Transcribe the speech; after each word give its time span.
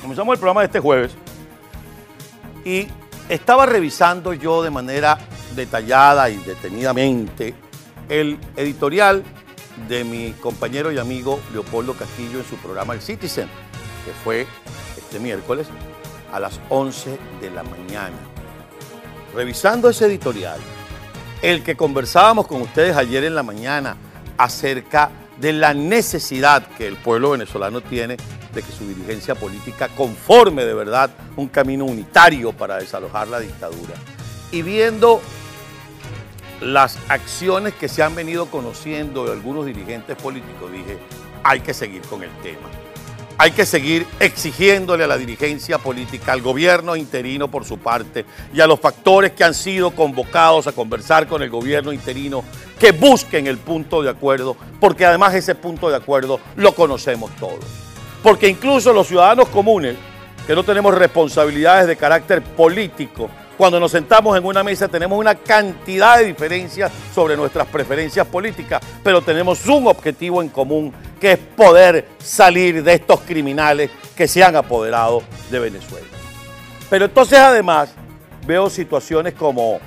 Comenzamos 0.00 0.34
el 0.34 0.38
programa 0.38 0.60
de 0.62 0.66
este 0.66 0.80
jueves 0.80 1.12
y 2.64 2.88
estaba 3.28 3.66
revisando 3.66 4.32
yo 4.32 4.62
de 4.62 4.70
manera 4.70 5.18
detallada 5.54 6.30
y 6.30 6.36
detenidamente 6.38 7.54
el 8.08 8.38
editorial 8.56 9.22
de 9.88 10.04
mi 10.04 10.32
compañero 10.32 10.90
y 10.90 10.98
amigo 10.98 11.40
Leopoldo 11.52 11.94
Castillo 11.94 12.38
en 12.38 12.44
su 12.44 12.56
programa 12.56 12.94
El 12.94 13.02
Citizen, 13.02 13.48
que 14.04 14.12
fue 14.24 14.46
este 14.96 15.18
miércoles 15.18 15.66
a 16.32 16.40
las 16.40 16.60
11 16.70 17.18
de 17.40 17.50
la 17.50 17.62
mañana. 17.62 18.16
Revisando 19.34 19.90
ese 19.90 20.06
editorial, 20.06 20.58
el 21.42 21.62
que 21.62 21.76
conversábamos 21.76 22.46
con 22.46 22.62
ustedes 22.62 22.96
ayer 22.96 23.24
en 23.24 23.34
la 23.34 23.42
mañana 23.42 23.96
acerca 24.38 25.10
de 25.40 25.52
la 25.52 25.72
necesidad 25.74 26.66
que 26.76 26.86
el 26.86 26.96
pueblo 26.96 27.30
venezolano 27.30 27.80
tiene 27.80 28.16
de 28.52 28.62
que 28.62 28.72
su 28.72 28.86
dirigencia 28.86 29.34
política 29.34 29.88
conforme 29.88 30.64
de 30.64 30.74
verdad 30.74 31.10
un 31.36 31.48
camino 31.48 31.84
unitario 31.84 32.52
para 32.52 32.76
desalojar 32.76 33.28
la 33.28 33.40
dictadura. 33.40 33.94
Y 34.52 34.62
viendo 34.62 35.20
las 36.60 36.98
acciones 37.08 37.74
que 37.74 37.88
se 37.88 38.02
han 38.02 38.14
venido 38.14 38.46
conociendo 38.46 39.24
de 39.24 39.32
algunos 39.32 39.64
dirigentes 39.64 40.16
políticos, 40.16 40.70
dije, 40.70 40.98
hay 41.42 41.60
que 41.60 41.72
seguir 41.72 42.02
con 42.02 42.22
el 42.22 42.30
tema. 42.42 42.68
Hay 43.38 43.52
que 43.52 43.64
seguir 43.64 44.06
exigiéndole 44.18 45.04
a 45.04 45.06
la 45.06 45.16
dirigencia 45.16 45.78
política, 45.78 46.32
al 46.32 46.42
gobierno 46.42 46.94
interino 46.94 47.48
por 47.50 47.64
su 47.64 47.78
parte 47.78 48.26
y 48.52 48.60
a 48.60 48.66
los 48.66 48.78
factores 48.78 49.32
que 49.32 49.44
han 49.44 49.54
sido 49.54 49.92
convocados 49.92 50.66
a 50.66 50.72
conversar 50.72 51.26
con 51.26 51.40
el 51.40 51.48
gobierno 51.48 51.90
interino 51.90 52.44
que 52.80 52.92
busquen 52.92 53.46
el 53.46 53.58
punto 53.58 54.02
de 54.02 54.08
acuerdo, 54.08 54.56
porque 54.80 55.04
además 55.04 55.34
ese 55.34 55.54
punto 55.54 55.90
de 55.90 55.96
acuerdo 55.96 56.40
lo 56.56 56.74
conocemos 56.74 57.30
todos. 57.38 57.64
Porque 58.22 58.48
incluso 58.48 58.92
los 58.94 59.06
ciudadanos 59.06 59.48
comunes, 59.48 59.96
que 60.46 60.54
no 60.54 60.64
tenemos 60.64 60.94
responsabilidades 60.94 61.86
de 61.86 61.96
carácter 61.96 62.42
político, 62.42 63.28
cuando 63.58 63.78
nos 63.78 63.90
sentamos 63.90 64.36
en 64.38 64.46
una 64.46 64.64
mesa 64.64 64.88
tenemos 64.88 65.18
una 65.18 65.34
cantidad 65.34 66.16
de 66.16 66.24
diferencias 66.24 66.90
sobre 67.14 67.36
nuestras 67.36 67.66
preferencias 67.66 68.26
políticas, 68.26 68.80
pero 69.04 69.20
tenemos 69.20 69.66
un 69.66 69.86
objetivo 69.86 70.40
en 70.40 70.48
común, 70.48 70.94
que 71.20 71.32
es 71.32 71.38
poder 71.38 72.08
salir 72.18 72.82
de 72.82 72.94
estos 72.94 73.20
criminales 73.20 73.90
que 74.16 74.26
se 74.26 74.42
han 74.42 74.56
apoderado 74.56 75.22
de 75.50 75.58
Venezuela. 75.58 76.06
Pero 76.88 77.04
entonces 77.04 77.38
además 77.38 77.90
veo 78.46 78.70
situaciones 78.70 79.34
como 79.34 79.78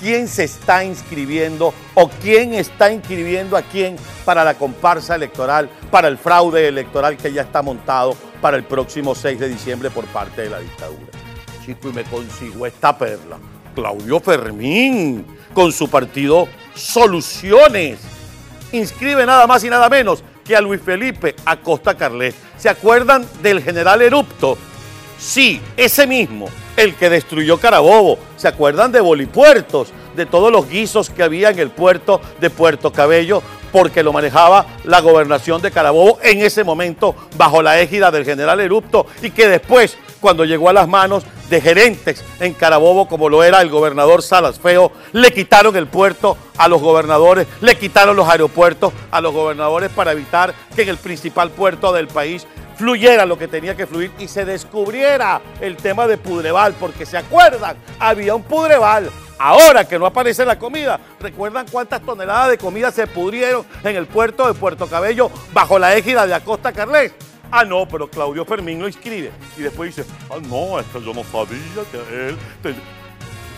quién 0.00 0.26
se 0.26 0.44
está 0.44 0.82
inscribiendo 0.82 1.72
o 1.94 2.08
quién 2.08 2.54
está 2.54 2.90
inscribiendo 2.90 3.56
a 3.56 3.62
quién 3.62 3.96
para 4.24 4.42
la 4.42 4.54
comparsa 4.54 5.14
electoral, 5.14 5.68
para 5.90 6.08
el 6.08 6.18
fraude 6.18 6.66
electoral 6.66 7.16
que 7.16 7.32
ya 7.32 7.42
está 7.42 7.62
montado 7.62 8.16
para 8.40 8.56
el 8.56 8.64
próximo 8.64 9.14
6 9.14 9.38
de 9.38 9.48
diciembre 9.48 9.90
por 9.90 10.06
parte 10.06 10.42
de 10.42 10.50
la 10.50 10.60
dictadura 10.60 11.20
chico, 11.64 11.88
y 11.88 11.92
me 11.92 12.04
consigo 12.04 12.66
esta 12.66 12.96
perla. 12.96 13.38
Claudio 13.74 14.20
Fermín, 14.20 15.26
con 15.52 15.72
su 15.72 15.88
partido 15.88 16.48
Soluciones. 16.74 17.98
Inscribe 18.72 19.26
nada 19.26 19.46
más 19.46 19.62
y 19.64 19.70
nada 19.70 19.88
menos 19.88 20.22
que 20.44 20.56
a 20.56 20.60
Luis 20.60 20.80
Felipe 20.80 21.34
Acosta 21.44 21.96
Carlet. 21.96 22.34
¿Se 22.58 22.68
acuerdan 22.68 23.26
del 23.42 23.62
general 23.62 24.02
Erupto? 24.02 24.56
Sí, 25.18 25.60
ese 25.76 26.06
mismo, 26.06 26.48
el 26.80 26.94
que 26.94 27.10
destruyó 27.10 27.58
Carabobo. 27.58 28.18
¿Se 28.36 28.48
acuerdan 28.48 28.90
de 28.90 29.00
Bolipuertos? 29.00 29.92
De 30.16 30.26
todos 30.26 30.50
los 30.50 30.68
guisos 30.68 31.10
que 31.10 31.22
había 31.22 31.50
en 31.50 31.58
el 31.58 31.70
puerto 31.70 32.20
de 32.40 32.50
Puerto 32.50 32.90
Cabello, 32.90 33.42
porque 33.70 34.02
lo 34.02 34.12
manejaba 34.12 34.66
la 34.84 35.00
gobernación 35.00 35.62
de 35.62 35.70
Carabobo 35.70 36.18
en 36.22 36.40
ese 36.40 36.64
momento 36.64 37.14
bajo 37.36 37.62
la 37.62 37.80
égida 37.80 38.10
del 38.10 38.24
general 38.24 38.60
Erupto 38.60 39.06
y 39.22 39.30
que 39.30 39.46
después, 39.46 39.96
cuando 40.20 40.44
llegó 40.44 40.68
a 40.68 40.72
las 40.72 40.88
manos 40.88 41.24
de 41.50 41.60
gerentes 41.60 42.24
en 42.40 42.54
Carabobo, 42.54 43.08
como 43.08 43.28
lo 43.28 43.44
era 43.44 43.60
el 43.60 43.68
gobernador 43.68 44.22
Salas 44.22 44.58
Feo, 44.58 44.90
le 45.12 45.32
quitaron 45.32 45.76
el 45.76 45.86
puerto 45.86 46.36
a 46.56 46.66
los 46.66 46.80
gobernadores, 46.80 47.46
le 47.60 47.76
quitaron 47.76 48.16
los 48.16 48.28
aeropuertos 48.28 48.92
a 49.10 49.20
los 49.20 49.32
gobernadores 49.32 49.90
para 49.90 50.12
evitar 50.12 50.54
que 50.74 50.82
en 50.82 50.88
el 50.88 50.96
principal 50.96 51.50
puerto 51.50 51.92
del 51.92 52.08
país 52.08 52.46
fluyera 52.80 53.26
lo 53.26 53.36
que 53.36 53.46
tenía 53.46 53.76
que 53.76 53.86
fluir 53.86 54.10
y 54.18 54.26
se 54.26 54.46
descubriera 54.46 55.42
el 55.60 55.76
tema 55.76 56.06
de 56.06 56.16
Pudreval, 56.16 56.72
porque 56.80 57.04
se 57.04 57.18
acuerdan, 57.18 57.76
había 57.98 58.34
un 58.34 58.42
Pudreval. 58.42 59.10
Ahora 59.38 59.86
que 59.86 59.98
no 59.98 60.06
aparece 60.06 60.46
la 60.46 60.58
comida, 60.58 60.98
¿recuerdan 61.20 61.66
cuántas 61.70 62.00
toneladas 62.00 62.48
de 62.48 62.56
comida 62.58 62.90
se 62.90 63.06
pudrieron 63.06 63.66
en 63.84 63.96
el 63.96 64.06
puerto 64.06 64.46
de 64.46 64.54
Puerto 64.54 64.86
Cabello 64.86 65.30
bajo 65.52 65.78
la 65.78 65.94
égida 65.94 66.26
de 66.26 66.32
Acosta 66.32 66.72
Carles? 66.72 67.12
Ah, 67.50 67.64
no, 67.64 67.86
pero 67.86 68.08
Claudio 68.08 68.46
Fermín 68.46 68.80
lo 68.80 68.86
inscribe. 68.86 69.30
Y 69.58 69.62
después 69.62 69.94
dice, 69.94 70.08
ah, 70.30 70.38
no, 70.48 70.80
es 70.80 70.86
que 70.86 71.02
yo 71.02 71.12
no 71.12 71.22
sabía 71.24 71.58
que 71.92 72.28
él... 72.28 72.38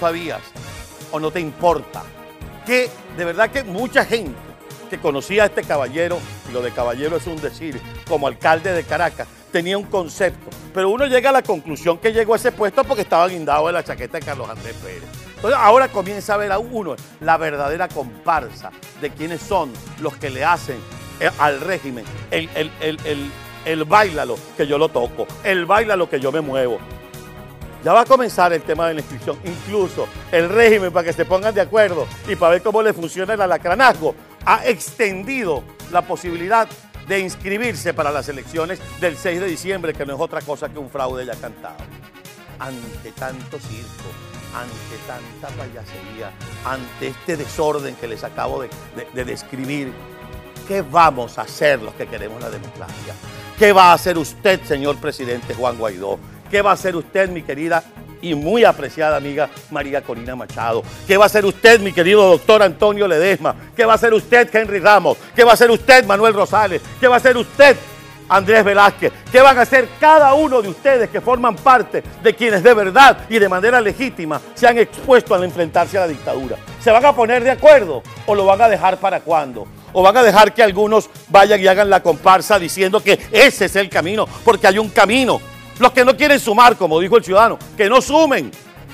¿Sabías 0.00 0.40
o 1.12 1.20
no 1.20 1.30
te 1.30 1.38
importa? 1.38 2.02
Que 2.66 2.90
de 3.16 3.24
verdad 3.24 3.50
que 3.50 3.62
mucha 3.62 4.04
gente 4.04 4.34
que 4.90 4.98
conocía 4.98 5.44
a 5.44 5.46
este 5.46 5.62
caballero, 5.62 6.18
lo 6.52 6.62
de 6.62 6.70
caballero 6.70 7.16
es 7.16 7.26
un 7.26 7.40
decir, 7.40 7.80
como 8.08 8.26
alcalde 8.26 8.72
de 8.72 8.84
Caracas, 8.84 9.28
tenía 9.50 9.76
un 9.78 9.84
concepto. 9.84 10.50
Pero 10.72 10.90
uno 10.90 11.06
llega 11.06 11.30
a 11.30 11.32
la 11.32 11.42
conclusión 11.42 11.98
que 11.98 12.12
llegó 12.12 12.34
a 12.34 12.36
ese 12.36 12.52
puesto 12.52 12.84
porque 12.84 13.02
estaba 13.02 13.28
guindado 13.28 13.68
en 13.68 13.74
la 13.74 13.84
chaqueta 13.84 14.18
de 14.18 14.24
Carlos 14.24 14.48
Andrés 14.48 14.74
Pérez. 14.82 15.02
Entonces 15.36 15.58
ahora 15.60 15.88
comienza 15.88 16.34
a 16.34 16.36
ver 16.36 16.52
a 16.52 16.58
uno 16.58 16.94
la 17.20 17.36
verdadera 17.36 17.88
comparsa 17.88 18.70
de 19.00 19.10
quiénes 19.10 19.40
son 19.40 19.72
los 20.00 20.16
que 20.16 20.30
le 20.30 20.44
hacen 20.44 20.76
eh, 21.20 21.30
al 21.38 21.60
régimen 21.60 22.04
el, 22.30 22.48
el, 22.54 22.70
el, 22.80 22.98
el 23.04 23.30
el 23.64 23.84
bailalo 23.84 24.36
que 24.56 24.66
yo 24.66 24.78
lo 24.78 24.88
toco, 24.88 25.26
el 25.44 25.66
bailalo 25.66 26.08
que 26.08 26.20
yo 26.20 26.32
me 26.32 26.40
muevo. 26.40 26.78
Ya 27.84 27.92
va 27.92 28.02
a 28.02 28.04
comenzar 28.04 28.52
el 28.52 28.62
tema 28.62 28.86
de 28.86 28.94
la 28.94 29.00
inscripción, 29.00 29.38
incluso 29.44 30.06
el 30.30 30.48
régimen 30.48 30.92
para 30.92 31.04
que 31.04 31.12
se 31.12 31.24
pongan 31.24 31.52
de 31.52 31.60
acuerdo 31.60 32.06
y 32.28 32.36
para 32.36 32.52
ver 32.52 32.62
cómo 32.62 32.80
le 32.80 32.92
funciona 32.92 33.34
el 33.34 33.40
alacranazgo, 33.40 34.14
ha 34.44 34.64
extendido 34.66 35.64
la 35.90 36.02
posibilidad 36.02 36.68
de 37.08 37.18
inscribirse 37.18 37.92
para 37.92 38.12
las 38.12 38.28
elecciones 38.28 38.80
del 39.00 39.16
6 39.16 39.40
de 39.40 39.46
diciembre, 39.46 39.94
que 39.94 40.06
no 40.06 40.14
es 40.14 40.20
otra 40.20 40.40
cosa 40.42 40.68
que 40.68 40.78
un 40.78 40.90
fraude 40.90 41.26
ya 41.26 41.34
cantado. 41.34 41.76
Ante 42.60 43.10
tanto 43.12 43.58
circo, 43.58 44.10
ante 44.54 44.96
tanta 45.08 45.48
payasería, 45.56 46.30
ante 46.64 47.08
este 47.08 47.36
desorden 47.36 47.96
que 47.96 48.06
les 48.06 48.22
acabo 48.22 48.62
de, 48.62 48.70
de 49.12 49.24
describir, 49.24 49.92
¿qué 50.68 50.82
vamos 50.82 51.36
a 51.38 51.42
hacer 51.42 51.82
los 51.82 51.94
que 51.94 52.06
queremos 52.06 52.40
la 52.40 52.50
democracia? 52.50 53.14
¿Qué 53.58 53.72
va 53.72 53.90
a 53.90 53.94
hacer 53.94 54.16
usted, 54.18 54.62
señor 54.62 54.98
presidente 54.98 55.54
Juan 55.54 55.76
Guaidó? 55.76 56.20
¿Qué 56.52 56.60
va 56.60 56.72
a 56.72 56.74
hacer 56.74 56.94
usted, 56.94 57.30
mi 57.30 57.40
querida 57.40 57.82
y 58.20 58.34
muy 58.34 58.62
apreciada 58.62 59.16
amiga 59.16 59.48
María 59.70 60.02
Corina 60.02 60.36
Machado? 60.36 60.82
¿Qué 61.06 61.16
va 61.16 61.24
a 61.24 61.26
hacer 61.26 61.46
usted, 61.46 61.80
mi 61.80 61.94
querido 61.94 62.28
doctor 62.28 62.62
Antonio 62.62 63.08
Ledesma? 63.08 63.56
¿Qué 63.74 63.86
va 63.86 63.92
a 63.92 63.94
hacer 63.94 64.12
usted, 64.12 64.54
Henry 64.54 64.78
Ramos? 64.78 65.16
¿Qué 65.34 65.44
va 65.44 65.52
a 65.52 65.54
hacer 65.54 65.70
usted, 65.70 66.04
Manuel 66.04 66.34
Rosales? 66.34 66.82
¿Qué 67.00 67.08
va 67.08 67.14
a 67.14 67.16
hacer 67.16 67.38
usted, 67.38 67.74
Andrés 68.28 68.62
Velázquez? 68.64 69.14
¿Qué 69.32 69.40
van 69.40 69.56
a 69.56 69.62
hacer 69.62 69.88
cada 69.98 70.34
uno 70.34 70.60
de 70.60 70.68
ustedes 70.68 71.08
que 71.08 71.22
forman 71.22 71.56
parte 71.56 72.04
de 72.22 72.34
quienes 72.34 72.62
de 72.62 72.74
verdad 72.74 73.16
y 73.30 73.38
de 73.38 73.48
manera 73.48 73.80
legítima 73.80 74.38
se 74.54 74.66
han 74.66 74.76
expuesto 74.76 75.34
al 75.34 75.44
enfrentarse 75.44 75.96
a 75.96 76.02
la 76.02 76.08
dictadura? 76.08 76.58
¿Se 76.82 76.90
van 76.90 77.06
a 77.06 77.16
poner 77.16 77.42
de 77.42 77.52
acuerdo 77.52 78.02
o 78.26 78.34
lo 78.34 78.44
van 78.44 78.60
a 78.60 78.68
dejar 78.68 78.98
para 78.98 79.20
cuándo? 79.20 79.66
¿O 79.94 80.02
van 80.02 80.18
a 80.18 80.22
dejar 80.22 80.52
que 80.52 80.62
algunos 80.62 81.08
vayan 81.28 81.62
y 81.62 81.66
hagan 81.66 81.88
la 81.88 82.02
comparsa 82.02 82.58
diciendo 82.58 83.02
que 83.02 83.18
ese 83.32 83.64
es 83.64 83.76
el 83.76 83.88
camino? 83.88 84.26
Porque 84.44 84.66
hay 84.66 84.76
un 84.76 84.90
camino. 84.90 85.40
Los 85.78 85.92
que 85.92 86.04
no 86.04 86.16
quieren 86.16 86.38
sumar, 86.38 86.76
como 86.76 87.00
dijo 87.00 87.16
el 87.16 87.24
ciudadano, 87.24 87.58
que 87.76 87.88
no 87.88 88.00
sumen, 88.00 88.50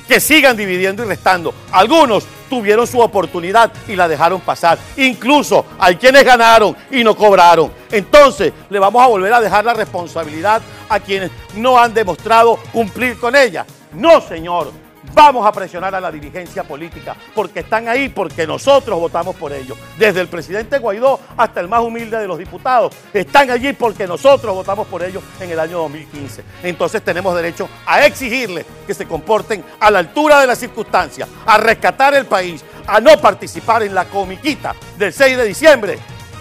que 0.06 0.20
sigan 0.20 0.56
dividiendo 0.56 1.04
y 1.04 1.06
restando. 1.06 1.52
Algunos 1.70 2.24
tuvieron 2.48 2.86
su 2.86 2.98
oportunidad 3.00 3.70
y 3.86 3.94
la 3.94 4.08
dejaron 4.08 4.40
pasar. 4.40 4.78
Incluso 4.96 5.66
hay 5.78 5.96
quienes 5.96 6.24
ganaron 6.24 6.74
y 6.90 7.04
no 7.04 7.14
cobraron. 7.14 7.70
Entonces 7.90 8.52
le 8.70 8.78
vamos 8.78 9.02
a 9.02 9.06
volver 9.06 9.32
a 9.32 9.40
dejar 9.40 9.64
la 9.64 9.74
responsabilidad 9.74 10.62
a 10.88 10.98
quienes 10.98 11.30
no 11.54 11.78
han 11.78 11.92
demostrado 11.92 12.58
cumplir 12.72 13.18
con 13.18 13.36
ella. 13.36 13.66
No, 13.92 14.20
señor. 14.20 14.72
Vamos 15.18 15.44
a 15.44 15.50
presionar 15.50 15.92
a 15.96 16.00
la 16.00 16.12
dirigencia 16.12 16.62
política 16.62 17.16
porque 17.34 17.58
están 17.58 17.88
ahí, 17.88 18.08
porque 18.08 18.46
nosotros 18.46 19.00
votamos 19.00 19.34
por 19.34 19.52
ellos. 19.52 19.76
Desde 19.98 20.20
el 20.20 20.28
presidente 20.28 20.78
Guaidó 20.78 21.18
hasta 21.36 21.58
el 21.58 21.66
más 21.66 21.80
humilde 21.80 22.16
de 22.18 22.28
los 22.28 22.38
diputados. 22.38 22.94
Están 23.12 23.50
allí 23.50 23.72
porque 23.72 24.06
nosotros 24.06 24.54
votamos 24.54 24.86
por 24.86 25.02
ellos 25.02 25.24
en 25.40 25.50
el 25.50 25.58
año 25.58 25.78
2015. 25.78 26.44
Entonces 26.62 27.02
tenemos 27.02 27.34
derecho 27.34 27.68
a 27.84 28.06
exigirles 28.06 28.64
que 28.86 28.94
se 28.94 29.06
comporten 29.06 29.64
a 29.80 29.90
la 29.90 29.98
altura 29.98 30.40
de 30.40 30.46
las 30.46 30.58
circunstancias, 30.58 31.28
a 31.44 31.58
rescatar 31.58 32.14
el 32.14 32.26
país, 32.26 32.64
a 32.86 33.00
no 33.00 33.20
participar 33.20 33.82
en 33.82 33.96
la 33.96 34.04
comiquita 34.04 34.72
del 34.96 35.12
6 35.12 35.36
de 35.36 35.44
diciembre 35.46 35.98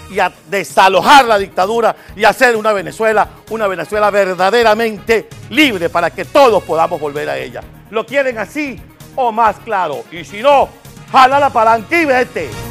y 0.09 0.19
a 0.19 0.31
desalojar 0.50 1.25
la 1.25 1.38
dictadura 1.38 1.95
y 2.15 2.24
hacer 2.24 2.56
una 2.56 2.74
Venezuela, 2.74 3.27
una 3.50 3.68
Venezuela 3.68 4.09
verdaderamente 4.09 5.27
libre 5.50 5.89
para 5.89 6.09
que 6.09 6.25
todos 6.25 6.63
podamos 6.63 7.00
volver 7.00 7.30
a 7.30 7.38
ella. 7.38 7.62
¿Lo 7.89 8.06
quieren 8.06 8.38
así 8.38 8.80
o 9.15 9.31
más 9.31 9.57
claro? 9.59 10.04
Y 10.12 10.24
si 10.24 10.42
no, 10.42 10.69
jala 11.12 11.39
la 11.39 11.50
palanca 11.50 12.00
y 12.00 12.06
vete. 12.06 12.67